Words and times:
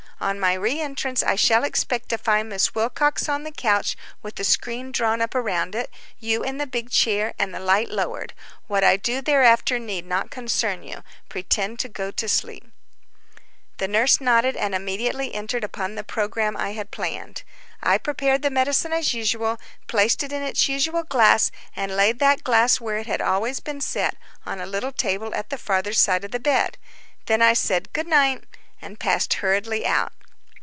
On 0.23 0.39
my 0.39 0.53
re 0.53 0.79
entrance 0.79 1.23
I 1.23 1.33
shall 1.35 1.63
expect 1.63 2.09
to 2.09 2.17
find 2.19 2.47
Miss 2.49 2.75
Wilcox 2.75 3.27
on 3.27 3.41
the 3.41 3.51
couch 3.51 3.97
with 4.21 4.35
the 4.35 4.43
screen 4.43 4.91
drawn 4.91 5.19
up 5.19 5.33
around 5.33 5.73
it, 5.73 5.89
you 6.19 6.43
in 6.43 6.57
your 6.59 6.67
big 6.67 6.91
chair, 6.91 7.33
and 7.39 7.51
the 7.55 7.59
light 7.59 7.89
lowered. 7.89 8.35
What 8.67 8.83
I 8.83 8.97
do 8.97 9.23
thereafter 9.23 9.79
need 9.79 10.05
not 10.05 10.29
concern 10.29 10.83
you. 10.83 11.01
Pretend 11.27 11.79
to 11.79 11.89
go 11.89 12.11
to 12.11 12.29
sleep." 12.29 12.65
The 13.79 13.87
nurse 13.87 14.21
nodded, 14.21 14.55
and 14.55 14.75
immediately 14.75 15.33
entered 15.33 15.63
upon 15.63 15.95
the 15.95 16.03
programme 16.03 16.55
I 16.55 16.73
had 16.73 16.91
planned. 16.91 17.41
I 17.81 17.97
prepared 17.97 18.43
the 18.43 18.51
medicine 18.51 18.93
as 18.93 19.15
usual, 19.15 19.57
placed 19.87 20.21
it 20.21 20.31
in 20.31 20.43
its 20.43 20.69
usual 20.69 21.01
glass, 21.01 21.49
and 21.75 21.95
laid 21.97 22.19
that 22.19 22.43
glass 22.43 22.79
where 22.79 22.97
it 22.99 23.07
had 23.07 23.21
always 23.21 23.59
been 23.59 23.81
set, 23.81 24.17
on 24.45 24.61
a 24.61 24.67
small 24.69 24.91
table 24.91 25.33
at 25.33 25.49
the 25.49 25.57
farther 25.57 25.93
side 25.93 26.23
of 26.23 26.29
the 26.29 26.39
bed. 26.39 26.77
Then 27.25 27.41
I 27.41 27.53
said 27.53 27.91
"Good 27.91 28.05
night," 28.05 28.43
and 28.83 28.99
passed 28.99 29.31
hurriedly 29.35 29.85
out. 29.85 30.11